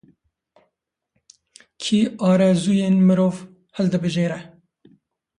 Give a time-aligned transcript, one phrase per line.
[1.81, 1.99] Kî
[2.29, 3.35] arezûyên mirov
[3.75, 4.39] hildibijêre?